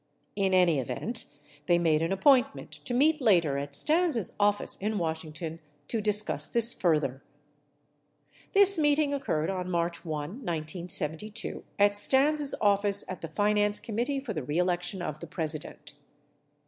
[0.35, 1.25] In any event,
[1.67, 6.73] they made an appointment to meet later at Stans' office in Washington to discuss this
[6.73, 7.21] further.
[8.53, 14.33] This meeting occurred on March 1, 1972, at Stans' office at the Finance Committee for
[14.33, 15.93] the Re Election of the President.